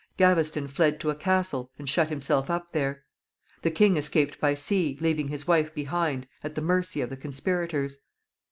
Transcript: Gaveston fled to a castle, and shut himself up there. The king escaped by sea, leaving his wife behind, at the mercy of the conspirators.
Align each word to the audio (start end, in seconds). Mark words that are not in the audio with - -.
Gaveston 0.17 0.67
fled 0.67 0.99
to 1.01 1.11
a 1.11 1.15
castle, 1.15 1.69
and 1.77 1.87
shut 1.87 2.09
himself 2.09 2.49
up 2.49 2.71
there. 2.71 3.03
The 3.61 3.69
king 3.69 3.97
escaped 3.97 4.39
by 4.39 4.55
sea, 4.55 4.97
leaving 4.99 5.27
his 5.27 5.45
wife 5.47 5.75
behind, 5.75 6.27
at 6.43 6.55
the 6.55 6.59
mercy 6.61 7.01
of 7.01 7.11
the 7.11 7.17
conspirators. 7.17 7.99